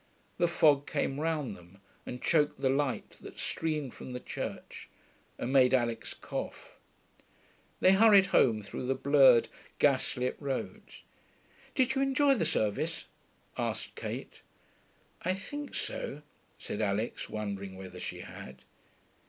[0.39, 4.89] The fog came round them and choked the light that streamed from the church,
[5.37, 6.79] and made Alix cough.
[7.81, 11.03] They hurried home through the blurred, gas lit roads.
[11.75, 13.05] 'Did you enjoy the service?'
[13.59, 14.41] asked Kate.
[15.21, 16.23] 'I think so,'
[16.57, 18.63] said Alix, wondering whether she had.